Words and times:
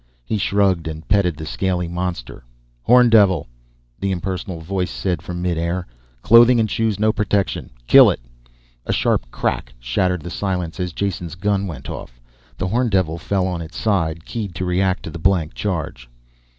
He 0.25 0.39
shrugged 0.39 0.87
and 0.87 1.07
petted 1.07 1.37
the 1.37 1.45
scaly 1.45 1.87
monstrosity. 1.87 2.47
"Horndevil," 2.87 3.45
the 3.99 4.09
impersonal 4.09 4.59
voice 4.59 4.89
said 4.89 5.21
from 5.21 5.43
midair. 5.43 5.85
"Clothing 6.23 6.59
and 6.59 6.67
shoes 6.67 6.99
no 6.99 7.13
protection. 7.13 7.69
Kill 7.85 8.09
it." 8.09 8.19
A 8.87 8.93
sharp 8.93 9.29
crack 9.29 9.73
shattered 9.79 10.23
the 10.23 10.31
silence 10.31 10.79
as 10.79 10.91
Jason's 10.91 11.35
gun 11.35 11.67
went 11.67 11.87
off. 11.87 12.19
The 12.57 12.69
horndevil 12.69 13.19
fell 13.19 13.45
on 13.45 13.61
its 13.61 13.77
side, 13.77 14.25
keyed 14.25 14.55
to 14.55 14.65
react 14.65 15.03
to 15.03 15.11
the 15.11 15.19
blank 15.19 15.53
charge. 15.53 16.09